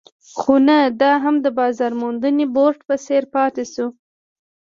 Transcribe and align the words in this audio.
خو 0.37 0.53
نه 0.67 0.77
دا 1.01 1.11
هم 1.23 1.35
د 1.45 1.47
بازار 1.59 1.91
موندنې 2.01 2.45
بورډ 2.55 2.79
په 2.87 2.95
څېر 3.05 3.23
پاتې 3.35 3.63
شو. 3.73 3.87